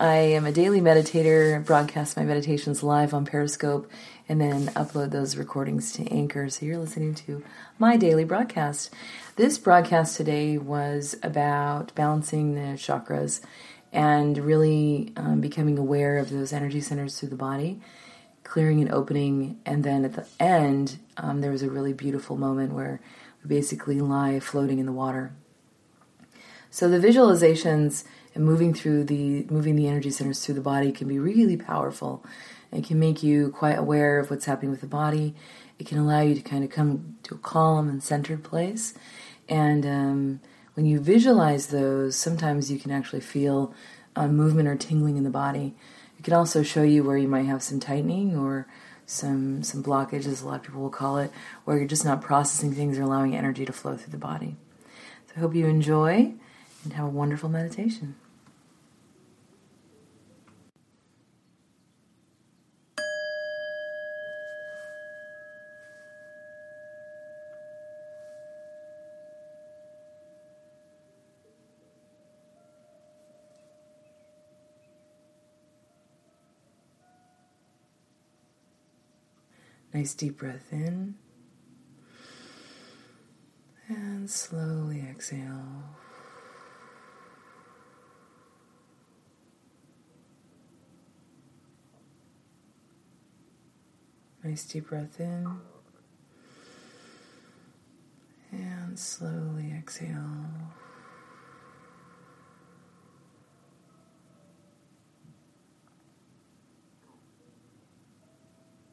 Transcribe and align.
I 0.00 0.16
am 0.16 0.46
a 0.46 0.52
daily 0.52 0.80
meditator, 0.80 1.62
broadcast 1.62 2.16
my 2.16 2.22
meditations 2.22 2.82
live 2.82 3.12
on 3.12 3.26
Periscope, 3.26 3.90
and 4.30 4.40
then 4.40 4.68
upload 4.68 5.10
those 5.10 5.36
recordings 5.36 5.92
to 5.92 6.10
Anchor. 6.10 6.48
So 6.48 6.64
you're 6.64 6.78
listening 6.78 7.14
to 7.16 7.44
my 7.78 7.98
daily 7.98 8.24
broadcast. 8.24 8.94
This 9.36 9.58
broadcast 9.58 10.16
today 10.16 10.56
was 10.56 11.16
about 11.22 11.94
balancing 11.94 12.54
the 12.54 12.78
chakras 12.78 13.42
and 13.92 14.38
really 14.38 15.12
um, 15.18 15.42
becoming 15.42 15.76
aware 15.76 16.16
of 16.16 16.30
those 16.30 16.54
energy 16.54 16.80
centers 16.80 17.20
through 17.20 17.28
the 17.28 17.36
body, 17.36 17.78
clearing 18.42 18.80
and 18.80 18.90
opening. 18.90 19.60
And 19.66 19.84
then 19.84 20.06
at 20.06 20.14
the 20.14 20.26
end, 20.42 20.98
um, 21.18 21.42
there 21.42 21.52
was 21.52 21.62
a 21.62 21.68
really 21.68 21.92
beautiful 21.92 22.38
moment 22.38 22.72
where 22.72 23.02
we 23.42 23.50
basically 23.50 24.00
lie 24.00 24.40
floating 24.40 24.78
in 24.78 24.86
the 24.86 24.92
water. 24.92 25.34
So 26.70 26.88
the 26.88 27.06
visualizations 27.06 28.04
and 28.34 28.44
moving 28.44 28.72
through 28.74 29.04
the 29.04 29.44
moving 29.50 29.76
the 29.76 29.88
energy 29.88 30.10
centers 30.10 30.44
through 30.44 30.54
the 30.54 30.60
body 30.60 30.92
can 30.92 31.08
be 31.08 31.18
really 31.18 31.56
powerful. 31.56 32.24
It 32.72 32.84
can 32.84 32.98
make 33.00 33.22
you 33.22 33.50
quite 33.50 33.78
aware 33.78 34.20
of 34.20 34.30
what's 34.30 34.44
happening 34.44 34.70
with 34.70 34.80
the 34.80 34.86
body. 34.86 35.34
It 35.78 35.86
can 35.86 35.98
allow 35.98 36.20
you 36.20 36.34
to 36.34 36.42
kind 36.42 36.62
of 36.62 36.70
come 36.70 37.16
to 37.24 37.34
a 37.34 37.38
calm 37.38 37.88
and 37.88 38.02
centered 38.02 38.44
place. 38.44 38.94
And 39.48 39.84
um, 39.84 40.40
when 40.74 40.86
you 40.86 41.00
visualize 41.00 41.68
those, 41.68 42.14
sometimes 42.14 42.70
you 42.70 42.78
can 42.78 42.92
actually 42.92 43.20
feel 43.20 43.74
movement 44.16 44.68
or 44.68 44.76
tingling 44.76 45.16
in 45.16 45.24
the 45.24 45.30
body. 45.30 45.74
It 46.18 46.24
can 46.24 46.34
also 46.34 46.62
show 46.62 46.82
you 46.82 47.02
where 47.02 47.16
you 47.16 47.28
might 47.28 47.46
have 47.46 47.62
some 47.62 47.80
tightening 47.80 48.36
or 48.36 48.66
some 49.06 49.62
some 49.64 49.82
blockage, 49.82 50.26
as 50.26 50.42
a 50.42 50.46
lot 50.46 50.56
of 50.56 50.62
people 50.62 50.82
will 50.82 50.90
call 50.90 51.18
it, 51.18 51.32
where 51.64 51.76
you're 51.76 51.88
just 51.88 52.04
not 52.04 52.22
processing 52.22 52.72
things 52.72 52.98
or 52.98 53.02
allowing 53.02 53.34
energy 53.34 53.64
to 53.64 53.72
flow 53.72 53.96
through 53.96 54.12
the 54.12 54.18
body. 54.18 54.56
So 55.26 55.32
I 55.36 55.40
hope 55.40 55.54
you 55.54 55.66
enjoy 55.66 56.34
and 56.84 56.92
have 56.92 57.06
a 57.06 57.10
wonderful 57.10 57.48
meditation. 57.48 58.14
Nice 79.92 80.14
deep 80.14 80.38
breath 80.38 80.72
in 80.72 81.16
and 83.88 84.30
slowly 84.30 85.00
exhale. 85.00 85.82
Nice 94.44 94.64
deep 94.64 94.88
breath 94.88 95.20
in. 95.20 95.58
And 98.52 98.98
slowly 98.98 99.74
exhale. 99.76 100.46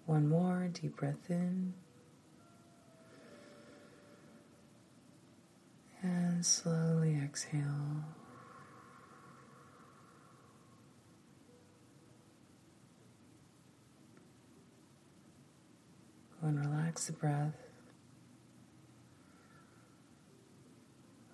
One 0.07 0.29
more 0.29 0.69
deep 0.71 0.95
breath 0.95 1.29
in. 1.29 1.73
And 6.01 6.45
slowly 6.45 7.19
exhale. 7.21 8.05
Go 16.41 16.47
and 16.47 16.59
relax 16.65 17.07
the 17.07 17.13
breath. 17.13 17.57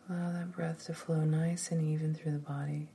Allow 0.09 0.31
that 0.31 0.51
breath 0.51 0.83
to 0.85 0.95
flow 0.95 1.23
nice 1.23 1.69
and 1.71 1.79
even 1.81 2.15
through 2.15 2.31
the 2.31 2.37
body. 2.39 2.89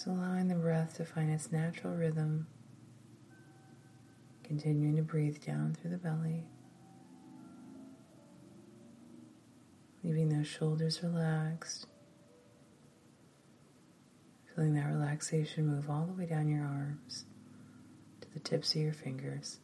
Just 0.00 0.08
allowing 0.08 0.48
the 0.48 0.54
breath 0.54 0.96
to 0.96 1.04
find 1.04 1.30
its 1.30 1.52
natural 1.52 1.94
rhythm, 1.94 2.46
continuing 4.42 4.96
to 4.96 5.02
breathe 5.02 5.44
down 5.44 5.74
through 5.74 5.90
the 5.90 5.98
belly, 5.98 6.46
leaving 10.02 10.30
those 10.30 10.46
shoulders 10.46 11.02
relaxed. 11.02 11.86
Feeling 14.54 14.72
that 14.72 14.86
relaxation 14.86 15.66
move 15.66 15.90
all 15.90 16.06
the 16.06 16.14
way 16.14 16.24
down 16.24 16.48
your 16.48 16.64
arms 16.64 17.26
to 18.22 18.32
the 18.32 18.40
tips 18.40 18.74
of 18.74 18.80
your 18.80 18.94
fingers. 18.94 19.58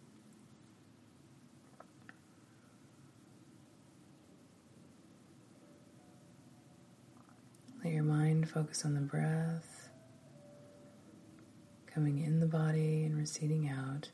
Let 7.83 7.95
your 7.95 8.05
mind 8.05 8.51
focus 8.51 8.85
on 8.85 8.93
the 8.93 9.01
breath, 9.01 9.76
coming 11.97 12.19
in 12.19 12.41
the 12.41 12.47
body 12.47 13.05
and 13.05 13.17
receding 13.17 13.71
out. 13.71 14.11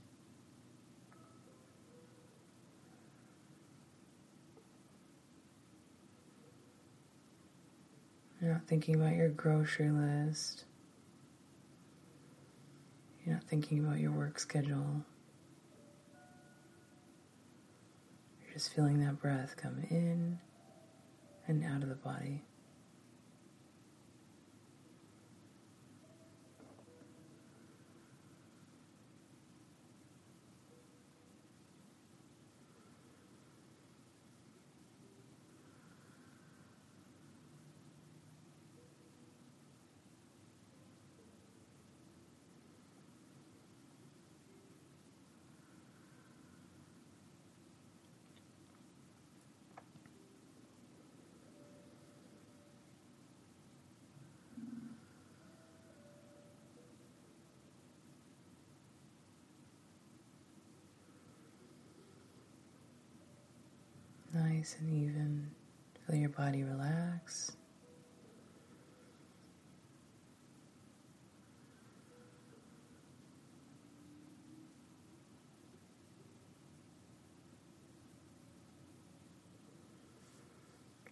You're 8.40 8.52
not 8.52 8.68
thinking 8.68 8.94
about 8.94 9.16
your 9.16 9.30
grocery 9.30 9.90
list. 9.90 10.64
You're 13.24 13.34
not 13.34 13.42
thinking 13.48 13.84
about 13.84 13.98
your 13.98 14.12
work 14.12 14.38
schedule. 14.38 15.04
You're 18.44 18.52
just 18.52 18.72
feeling 18.72 19.04
that 19.04 19.20
breath 19.20 19.56
come 19.56 19.84
in 19.90 20.38
and 21.48 21.64
out 21.64 21.82
of 21.82 21.88
the 21.88 21.96
body. 21.96 22.44
Nice 64.62 64.76
and 64.78 64.90
even. 64.90 65.50
Feel 66.06 66.14
your 66.14 66.28
body 66.28 66.62
relax. 66.62 67.50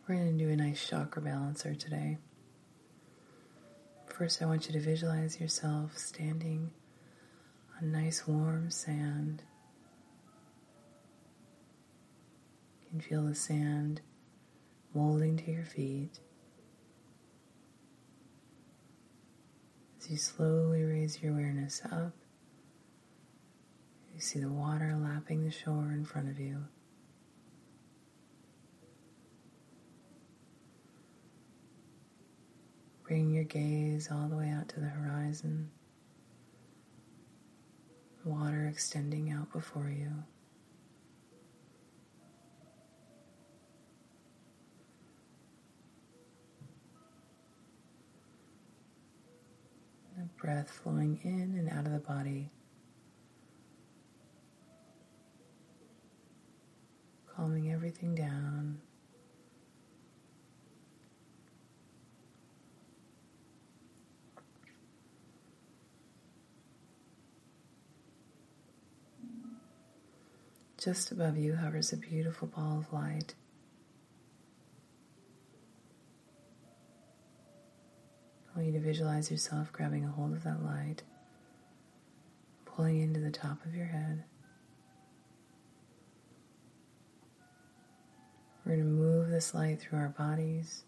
We're 0.06 0.14
going 0.14 0.38
to 0.38 0.44
do 0.44 0.50
a 0.50 0.56
nice 0.56 0.88
chakra 0.88 1.20
balancer 1.20 1.74
today. 1.74 2.18
First, 4.06 4.42
I 4.42 4.46
want 4.46 4.68
you 4.68 4.72
to 4.74 4.80
visualize 4.80 5.40
yourself 5.40 5.98
standing 5.98 6.70
on 7.80 7.90
nice 7.90 8.28
warm 8.28 8.70
sand. 8.70 9.42
You 12.92 12.98
can 12.98 13.08
feel 13.08 13.22
the 13.22 13.34
sand 13.36 14.00
molding 14.94 15.36
to 15.36 15.50
your 15.50 15.64
feet. 15.64 16.18
As 19.98 20.10
you 20.10 20.16
slowly 20.16 20.82
raise 20.82 21.22
your 21.22 21.32
awareness 21.32 21.82
up, 21.84 22.12
you 24.12 24.20
see 24.20 24.40
the 24.40 24.48
water 24.48 24.96
lapping 25.00 25.44
the 25.44 25.52
shore 25.52 25.92
in 25.92 26.04
front 26.04 26.28
of 26.28 26.40
you. 26.40 26.64
Bring 33.06 33.30
your 33.30 33.44
gaze 33.44 34.08
all 34.10 34.28
the 34.28 34.36
way 34.36 34.50
out 34.50 34.68
to 34.70 34.80
the 34.80 34.86
horizon, 34.86 35.70
water 38.24 38.66
extending 38.66 39.30
out 39.30 39.52
before 39.52 39.90
you. 39.90 40.10
Breath 50.40 50.70
flowing 50.70 51.20
in 51.22 51.58
and 51.58 51.68
out 51.68 51.86
of 51.86 51.92
the 51.92 51.98
body. 51.98 52.50
Calming 57.36 57.70
everything 57.70 58.14
down. 58.14 58.80
Just 70.78 71.12
above 71.12 71.36
you 71.36 71.56
hovers 71.56 71.92
a 71.92 71.96
beautiful 71.98 72.48
ball 72.48 72.78
of 72.78 72.92
light. 72.92 73.34
Want 78.60 78.74
you 78.74 78.78
to 78.78 78.86
visualize 78.86 79.30
yourself 79.30 79.72
grabbing 79.72 80.04
a 80.04 80.08
hold 80.08 80.34
of 80.34 80.44
that 80.44 80.62
light, 80.62 81.02
pulling 82.66 83.00
into 83.00 83.18
the 83.18 83.30
top 83.30 83.64
of 83.64 83.74
your 83.74 83.86
head. 83.86 84.22
We're 88.66 88.76
going 88.76 88.84
to 88.84 88.90
move 88.90 89.30
this 89.30 89.54
light 89.54 89.80
through 89.80 89.98
our 89.98 90.10
bodies, 90.10 90.84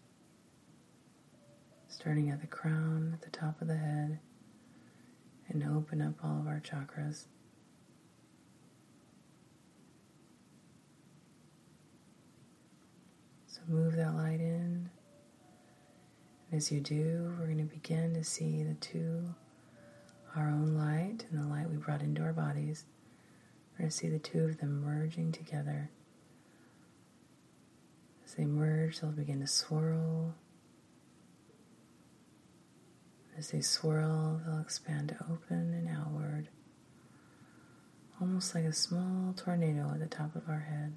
starting 1.87 2.29
at 2.29 2.41
the 2.41 2.47
crown, 2.47 3.09
at 3.11 3.23
the 3.23 3.35
top 3.35 3.59
of 3.59 3.67
the 3.67 3.77
head, 3.77 4.19
and 5.49 5.63
open 5.63 5.99
up 5.99 6.13
all 6.23 6.41
of 6.41 6.47
our 6.47 6.61
chakras. 6.63 7.23
So 13.47 13.61
move 13.67 13.95
that 13.95 14.13
light 14.13 14.41
in. 14.41 14.91
As 16.53 16.71
you 16.71 16.81
do, 16.81 17.33
we're 17.39 17.47
going 17.47 17.57
to 17.57 17.63
begin 17.63 18.13
to 18.13 18.23
see 18.23 18.61
the 18.61 18.75
two, 18.75 19.33
our 20.35 20.49
own 20.49 20.75
light 20.75 21.25
and 21.31 21.43
the 21.43 21.47
light 21.47 21.67
we 21.67 21.77
brought 21.77 22.03
into 22.03 22.21
our 22.21 22.31
bodies. 22.31 22.85
We're 23.73 23.79
going 23.79 23.89
to 23.89 23.97
see 23.97 24.07
the 24.07 24.19
two 24.19 24.43
of 24.43 24.59
them 24.59 24.83
merging 24.83 25.31
together. 25.31 25.89
As 28.23 28.35
they 28.35 28.45
merge, 28.45 28.99
they'll 28.99 29.09
begin 29.09 29.39
to 29.39 29.47
swirl. 29.47 30.35
As 33.35 33.49
they 33.49 33.61
swirl, 33.61 34.39
they'll 34.45 34.61
expand 34.61 35.15
open 35.27 35.73
and 35.73 35.89
outward, 35.89 36.49
almost 38.21 38.53
like 38.53 38.65
a 38.65 38.73
small 38.73 39.33
tornado 39.33 39.89
at 39.91 39.99
the 39.99 40.05
top 40.05 40.35
of 40.35 40.47
our 40.47 40.59
head 40.59 40.93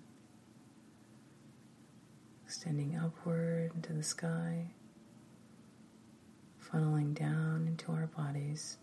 extending 2.45 2.97
upward 2.97 3.73
into 3.75 3.93
the 3.93 4.03
sky, 4.03 4.67
funneling 6.77 7.15
down 7.15 7.65
into 7.67 7.91
our 7.93 8.07
bodies. 8.09 8.77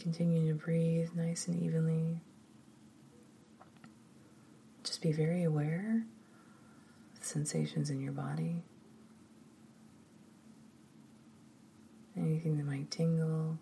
Continue 0.00 0.48
to 0.48 0.54
breathe 0.54 1.10
nice 1.14 1.46
and 1.46 1.62
evenly. 1.62 2.20
Just 4.82 5.00
be 5.00 5.12
very 5.12 5.44
aware 5.44 6.04
of 7.14 7.20
the 7.20 7.24
sensations 7.26 7.88
in 7.88 8.00
your 8.00 8.12
body. 8.12 8.64
Anything 12.16 12.58
that 12.58 12.66
might 12.66 12.90
tingle 12.90 13.58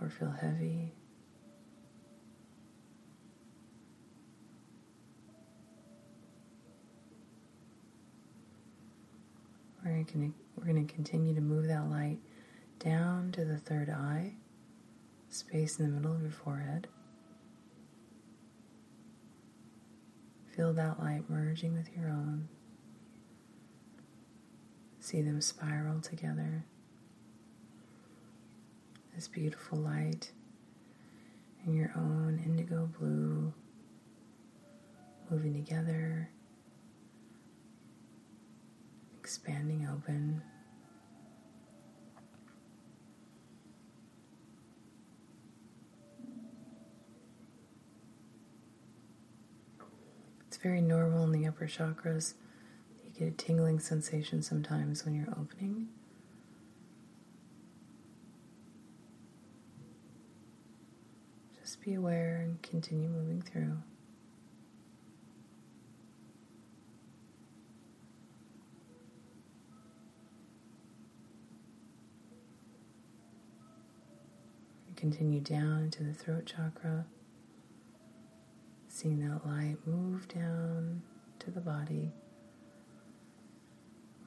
or 0.00 0.10
feel 0.10 0.32
heavy. 0.32 0.92
We're 9.94 10.02
going 10.02 10.34
we're 10.56 10.64
going 10.64 10.86
to 10.86 10.92
continue 10.92 11.34
to 11.34 11.40
move 11.40 11.68
that 11.68 11.88
light 11.88 12.18
down 12.80 13.30
to 13.32 13.44
the 13.44 13.58
third 13.58 13.88
eye, 13.88 14.34
space 15.28 15.78
in 15.78 15.86
the 15.86 15.90
middle 15.92 16.14
of 16.14 16.20
your 16.20 16.30
forehead. 16.32 16.88
Feel 20.56 20.72
that 20.72 21.00
light 21.00 21.28
merging 21.28 21.74
with 21.74 21.96
your 21.96 22.08
own. 22.08 22.48
See 25.00 25.22
them 25.22 25.40
spiral 25.40 26.00
together 26.00 26.64
this 29.14 29.28
beautiful 29.28 29.78
light 29.78 30.32
and 31.64 31.76
your 31.76 31.92
own 31.96 32.42
indigo 32.44 32.88
blue 32.98 33.52
moving 35.30 35.54
together, 35.54 36.28
expanding 39.24 39.88
open. 39.90 40.42
It's 50.46 50.58
very 50.58 50.82
normal 50.82 51.24
in 51.24 51.32
the 51.32 51.46
upper 51.46 51.66
chakras. 51.66 52.34
You 53.02 53.18
get 53.18 53.28
a 53.28 53.30
tingling 53.30 53.80
sensation 53.80 54.42
sometimes 54.42 55.06
when 55.06 55.14
you're 55.14 55.30
opening. 55.30 55.88
Just 61.62 61.80
be 61.80 61.94
aware 61.94 62.42
and 62.42 62.60
continue 62.60 63.08
moving 63.08 63.40
through. 63.40 63.78
Continue 74.96 75.40
down 75.40 75.82
into 75.82 76.02
the 76.02 76.14
throat 76.14 76.46
chakra, 76.46 77.04
seeing 78.88 79.20
that 79.20 79.46
light 79.46 79.76
move 79.86 80.26
down 80.28 81.02
to 81.40 81.50
the 81.50 81.60
body, 81.60 82.12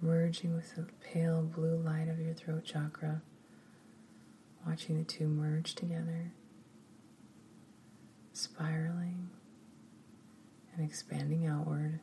merging 0.01 0.53
with 0.55 0.75
the 0.75 0.85
pale 1.01 1.41
blue 1.41 1.77
light 1.77 2.07
of 2.09 2.19
your 2.19 2.33
throat 2.33 2.63
chakra, 2.63 3.21
watching 4.67 4.97
the 4.97 5.03
two 5.03 5.27
merge 5.27 5.73
together. 5.73 6.31
Spiraling 8.33 9.29
and 10.75 10.85
expanding 10.85 11.47
outward. 11.47 12.01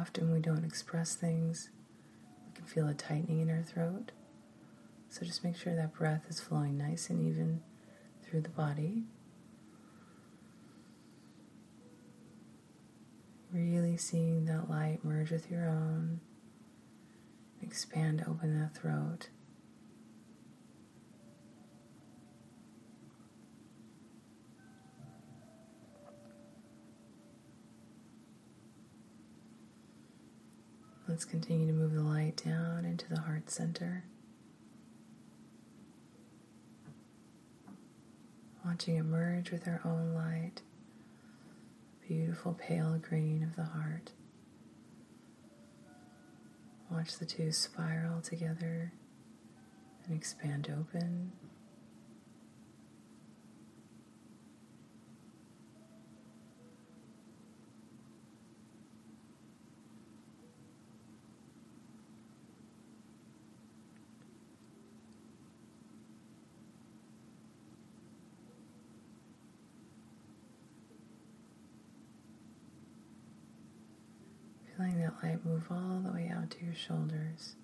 Often 0.00 0.32
we 0.32 0.40
don't 0.40 0.64
express 0.64 1.14
things. 1.14 1.68
We 2.46 2.54
can 2.54 2.64
feel 2.64 2.88
a 2.88 2.94
tightening 2.94 3.40
in 3.40 3.50
our 3.50 3.62
throat. 3.62 4.12
So 5.10 5.26
just 5.26 5.44
make 5.44 5.56
sure 5.56 5.76
that 5.76 5.92
breath 5.92 6.22
is 6.30 6.40
flowing 6.40 6.78
nice 6.78 7.10
and 7.10 7.20
even 7.20 7.60
through 8.22 8.40
the 8.40 8.48
body. 8.48 9.02
Really 13.52 13.98
seeing 13.98 14.46
that 14.46 14.70
light 14.70 15.00
merge 15.04 15.30
with 15.30 15.50
your 15.50 15.68
own. 15.68 16.20
Expand, 17.60 18.24
open 18.26 18.58
that 18.58 18.74
throat. 18.74 19.28
Let's 31.20 31.30
continue 31.30 31.66
to 31.66 31.74
move 31.74 31.92
the 31.92 32.00
light 32.00 32.42
down 32.46 32.86
into 32.86 33.06
the 33.06 33.20
heart 33.20 33.50
center. 33.50 34.04
Watching 38.64 38.96
it 38.96 39.02
merge 39.02 39.50
with 39.50 39.68
our 39.68 39.82
own 39.84 40.14
light. 40.14 40.62
Beautiful 42.08 42.54
pale 42.54 42.98
green 43.06 43.42
of 43.42 43.54
the 43.54 43.64
heart. 43.64 44.12
Watch 46.90 47.18
the 47.18 47.26
two 47.26 47.52
spiral 47.52 48.22
together 48.22 48.94
and 50.06 50.16
expand 50.16 50.74
open. 50.74 51.32
Feeling 74.90 75.04
that 75.04 75.22
light 75.22 75.44
move 75.44 75.66
all 75.70 76.00
the 76.04 76.10
way 76.10 76.32
out 76.34 76.50
to 76.50 76.64
your 76.64 76.74
shoulders. 76.74 77.54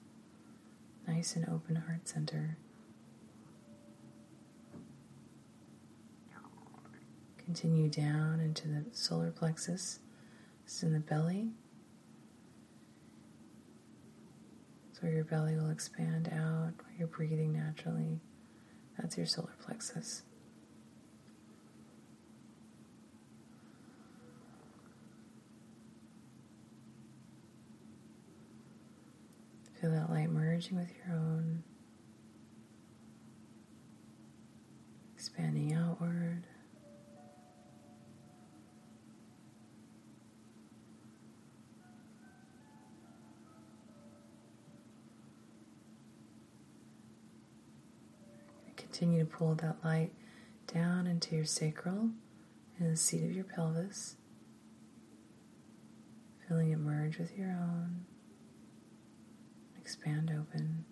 Nice 1.08 1.34
and 1.34 1.48
open 1.48 1.74
heart 1.76 2.06
center. 2.06 2.56
Continue 7.44 7.88
down 7.88 8.38
into 8.38 8.68
the 8.68 8.84
solar 8.92 9.30
plexus. 9.32 9.98
It's 10.64 10.82
in 10.82 10.92
the 10.92 11.00
belly. 11.00 11.50
So 14.92 15.08
your 15.08 15.24
belly 15.24 15.56
will 15.56 15.70
expand 15.70 16.28
out 16.32 16.74
you're 16.98 17.08
breathing 17.08 17.52
naturally. 17.52 18.20
That's 18.98 19.16
your 19.16 19.26
solar 19.26 19.54
plexus. 19.60 20.22
Feel 29.80 29.90
that 29.90 30.08
light 30.10 30.30
merging 30.30 30.78
with 30.78 30.90
your 30.96 31.14
own, 31.14 31.62
expanding 35.14 35.74
outward. 35.74 36.44
Continue 48.78 49.18
to 49.20 49.26
pull 49.26 49.54
that 49.56 49.76
light 49.84 50.10
down 50.72 51.06
into 51.06 51.36
your 51.36 51.44
sacral 51.44 52.08
and 52.78 52.92
the 52.92 52.96
seat 52.96 53.24
of 53.24 53.32
your 53.32 53.44
pelvis, 53.44 54.16
feeling 56.48 56.70
it 56.70 56.78
merge 56.78 57.18
with 57.18 57.36
your 57.36 57.50
own 57.50 58.06
expand 59.86 60.32
open. 60.36 60.84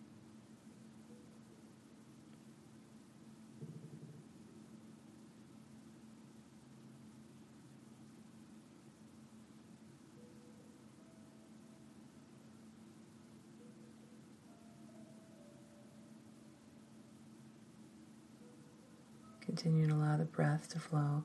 Continue 19.40 19.88
to 19.88 19.94
allow 19.94 20.16
the 20.16 20.24
breath 20.24 20.68
to 20.68 20.78
flow 20.78 21.24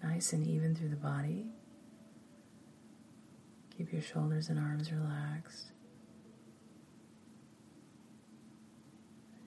nice 0.00 0.32
and 0.32 0.46
even 0.46 0.76
through 0.76 0.90
the 0.90 0.94
body. 0.94 1.46
Keep 3.76 3.92
your 3.92 4.00
shoulders 4.00 4.48
and 4.48 4.60
arms 4.60 4.92
relaxed. 4.92 5.72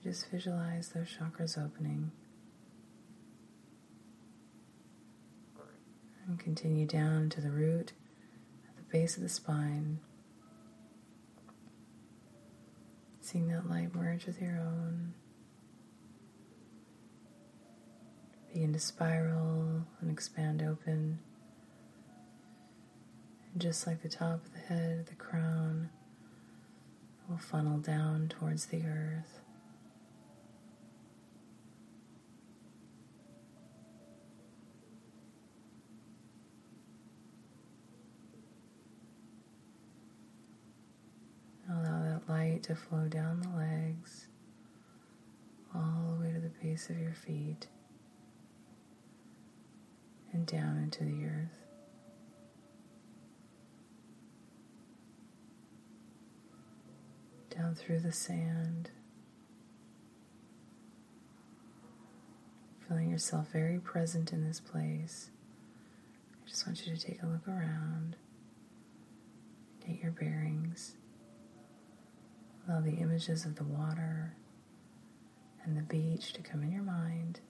Just 0.04 0.30
visualize 0.30 0.90
those 0.90 1.08
chakras 1.18 1.56
opening. 1.56 2.12
And 6.28 6.38
continue 6.38 6.84
down 6.86 7.30
to 7.30 7.40
the 7.40 7.50
root 7.50 7.94
at 8.68 8.76
the 8.76 8.82
base 8.92 9.16
of 9.16 9.22
the 9.22 9.30
spine. 9.30 10.00
Seeing 13.22 13.48
that 13.48 13.70
light 13.70 13.94
merge 13.94 14.26
with 14.26 14.42
your 14.42 14.58
own. 14.58 15.14
Begin 18.52 18.74
to 18.74 18.78
spiral 18.78 19.86
and 20.02 20.10
expand 20.10 20.60
open. 20.60 21.18
And 23.52 23.62
just 23.62 23.86
like 23.86 24.02
the 24.02 24.10
top 24.10 24.44
of 24.44 24.52
the 24.52 24.58
head, 24.58 25.06
the 25.06 25.14
crown 25.14 25.88
will 27.26 27.38
funnel 27.38 27.78
down 27.78 28.28
towards 28.28 28.66
the 28.66 28.84
earth. 28.84 29.40
light 42.28 42.53
to 42.64 42.74
flow 42.74 43.08
down 43.08 43.40
the 43.40 43.54
legs, 43.58 44.26
all 45.74 46.16
the 46.16 46.24
way 46.24 46.32
to 46.32 46.40
the 46.40 46.48
base 46.62 46.88
of 46.88 46.98
your 46.98 47.12
feet, 47.12 47.66
and 50.32 50.46
down 50.46 50.78
into 50.78 51.04
the 51.04 51.26
earth. 51.26 51.58
Down 57.54 57.74
through 57.74 58.00
the 58.00 58.12
sand, 58.12 58.90
feeling 62.88 63.10
yourself 63.10 63.48
very 63.52 63.78
present 63.78 64.32
in 64.32 64.42
this 64.42 64.58
place. 64.58 65.28
I 66.32 66.48
just 66.48 66.66
want 66.66 66.86
you 66.86 66.96
to 66.96 67.00
take 67.00 67.22
a 67.22 67.26
look 67.26 67.46
around, 67.46 68.16
get 69.86 70.02
your 70.02 70.12
bearings. 70.12 70.96
Allow 72.66 72.80
the 72.80 72.92
images 72.92 73.44
of 73.44 73.56
the 73.56 73.64
water 73.64 74.34
and 75.64 75.76
the 75.76 75.82
beach 75.82 76.32
to 76.32 76.42
come 76.42 76.62
in 76.62 76.72
your 76.72 76.82
mind. 76.82 77.40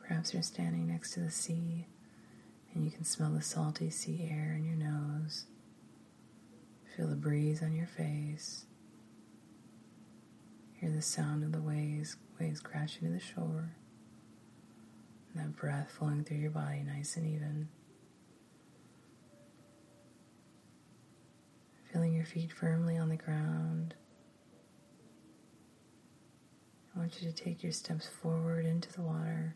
Perhaps 0.00 0.32
you're 0.32 0.42
standing 0.42 0.88
next 0.88 1.12
to 1.12 1.20
the 1.20 1.30
sea 1.30 1.86
and 2.74 2.84
you 2.84 2.90
can 2.90 3.04
smell 3.04 3.30
the 3.30 3.42
salty 3.42 3.90
sea 3.90 4.28
air 4.30 4.54
in 4.58 4.64
your 4.64 4.76
nose. 4.76 5.44
Feel 6.96 7.06
the 7.08 7.14
breeze 7.14 7.62
on 7.62 7.74
your 7.74 7.86
face. 7.86 8.64
Hear 10.80 10.90
the 10.90 11.02
sound 11.02 11.44
of 11.44 11.52
the 11.52 11.60
waves, 11.60 12.16
waves 12.40 12.60
crashing 12.60 13.06
to 13.06 13.14
the 13.14 13.20
shore. 13.20 13.74
That 15.38 15.54
breath 15.54 15.92
flowing 15.96 16.24
through 16.24 16.38
your 16.38 16.50
body 16.50 16.82
nice 16.84 17.16
and 17.16 17.24
even. 17.24 17.68
Feeling 21.92 22.12
your 22.12 22.24
feet 22.24 22.52
firmly 22.52 22.96
on 22.96 23.08
the 23.08 23.16
ground. 23.16 23.94
I 26.92 26.98
want 26.98 27.22
you 27.22 27.30
to 27.30 27.34
take 27.34 27.62
your 27.62 27.70
steps 27.70 28.08
forward 28.08 28.66
into 28.66 28.92
the 28.92 29.02
water. 29.02 29.54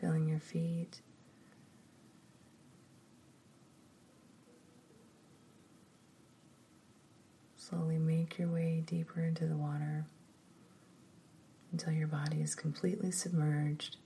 Feeling 0.00 0.26
your 0.26 0.40
feet 0.40 1.02
Slowly 7.70 7.98
make 7.98 8.36
your 8.36 8.48
way 8.48 8.82
deeper 8.84 9.20
into 9.20 9.46
the 9.46 9.56
water 9.56 10.04
until 11.70 11.92
your 11.92 12.08
body 12.08 12.40
is 12.40 12.56
completely 12.56 13.12
submerged. 13.12 13.96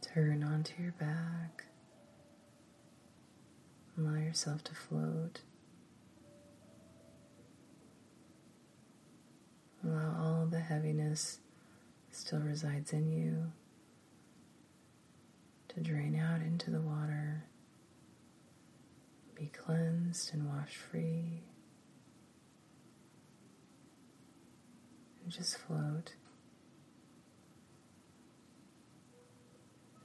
Turn 0.00 0.42
onto 0.42 0.82
your 0.82 0.92
back. 0.92 1.64
Allow 3.98 4.14
yourself 4.14 4.64
to 4.64 4.74
float. 4.74 5.40
Allow 9.84 10.16
all 10.18 10.46
the 10.46 10.60
heaviness 10.60 11.40
still 12.10 12.40
resides 12.40 12.94
in 12.94 13.12
you 13.12 13.52
to 15.74 15.80
drain 15.80 16.14
out 16.16 16.40
into 16.40 16.70
the 16.70 16.80
water, 16.80 17.44
be 19.34 19.46
cleansed 19.46 20.32
and 20.32 20.48
washed 20.48 20.76
free, 20.76 21.42
and 25.22 25.32
just 25.32 25.58
float. 25.58 26.14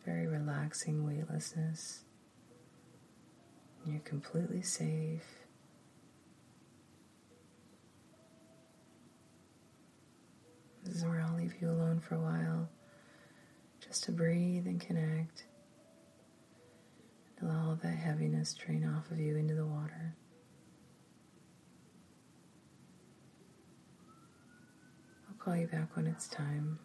Very 0.05 0.25
relaxing 0.25 1.05
weightlessness. 1.05 2.03
You're 3.85 3.99
completely 3.99 4.63
safe. 4.63 5.23
This 10.83 10.95
is 10.95 11.05
where 11.05 11.21
I'll 11.21 11.35
leave 11.35 11.53
you 11.61 11.69
alone 11.69 11.99
for 11.99 12.15
a 12.15 12.19
while, 12.19 12.69
just 13.79 14.05
to 14.05 14.11
breathe 14.11 14.65
and 14.65 14.81
connect. 14.81 15.43
Allow 17.41 17.77
that 17.81 17.95
heaviness 17.95 18.53
drain 18.53 18.85
off 18.85 19.09
of 19.11 19.19
you 19.19 19.37
into 19.37 19.55
the 19.55 19.65
water. 19.65 20.15
I'll 25.27 25.35
call 25.37 25.55
you 25.55 25.67
back 25.67 25.95
when 25.95 26.05
it's 26.05 26.27
time. 26.27 26.79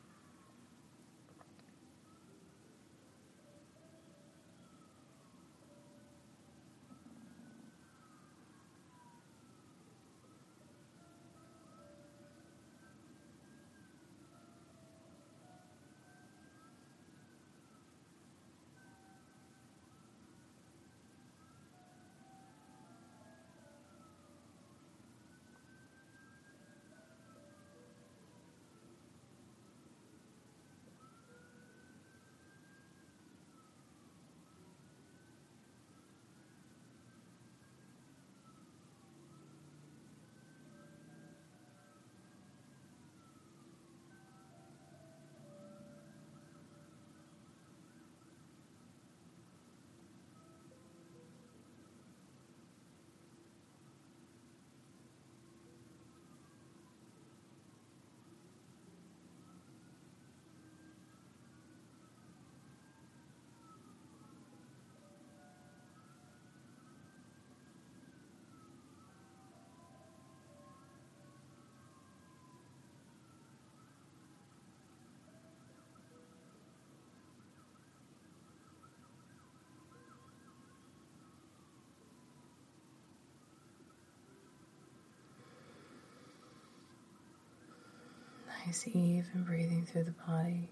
Nice, 88.75 88.89
even 88.89 89.45
breathing 89.47 89.87
through 89.87 90.03
the 90.03 90.15
body, 90.27 90.69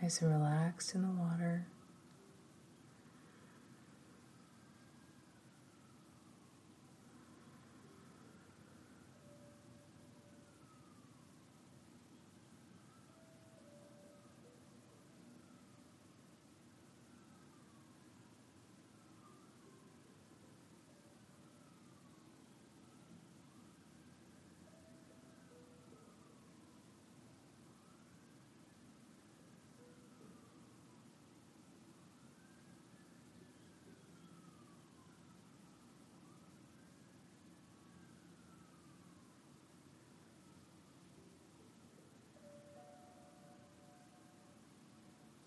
nice 0.00 0.22
and 0.22 0.30
relaxed 0.30 0.94
in 0.94 1.02
the 1.02 1.08
water. 1.08 1.66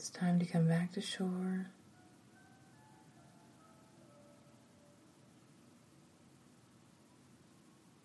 It's 0.02 0.10
time 0.10 0.40
to 0.40 0.48
come 0.48 0.68
back 0.68 0.94
to 0.94 1.00
shore. 1.00 1.70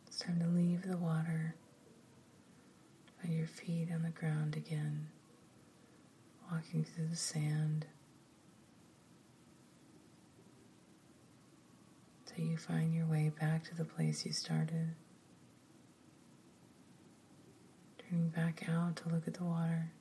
It's 0.06 0.18
time 0.18 0.38
to 0.40 0.46
leave 0.46 0.87
the 0.87 0.98
water. 0.98 1.54
Find 3.22 3.35
your 3.35 3.46
feet 3.46 3.88
on 3.94 4.02
the 4.02 4.11
ground 4.11 4.56
again, 4.56 5.06
walking 6.52 6.85
through 6.85 7.06
the 7.06 7.16
sand. 7.16 7.87
Till 12.26 12.44
you 12.44 12.59
find 12.59 12.94
your 12.94 13.06
way 13.06 13.32
back 13.40 13.64
to 13.70 13.74
the 13.74 13.87
place 13.87 14.26
you 14.26 14.32
started. 14.32 14.90
Turning 17.96 18.28
back 18.28 18.68
out 18.68 18.96
to 18.96 19.09
look 19.09 19.26
at 19.26 19.32
the 19.32 19.44
water. 19.44 19.92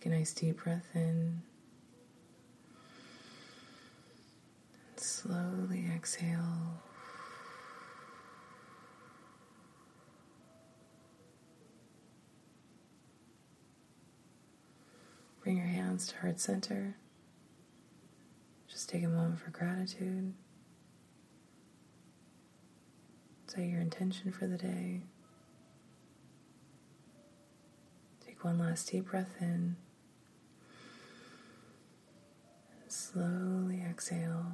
Take 0.00 0.12
a 0.12 0.16
nice 0.16 0.32
deep 0.32 0.62
breath 0.62 0.86
in. 0.94 1.00
And 1.00 1.42
slowly 4.96 5.86
exhale. 5.92 6.80
Bring 15.42 15.56
your 15.56 15.66
hands 15.66 16.06
to 16.08 16.18
heart 16.18 16.38
center. 16.38 16.94
Just 18.68 18.88
take 18.88 19.02
a 19.02 19.08
moment 19.08 19.40
for 19.40 19.50
gratitude. 19.50 20.32
Say 23.48 23.66
your 23.66 23.80
intention 23.80 24.30
for 24.30 24.46
the 24.46 24.58
day. 24.58 25.00
Take 28.24 28.44
one 28.44 28.60
last 28.60 28.92
deep 28.92 29.10
breath 29.10 29.34
in. 29.40 29.74
Slowly 33.12 33.82
exhale. 33.88 34.44